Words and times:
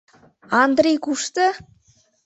Андрий 0.63 0.97
кушто? 1.05 1.45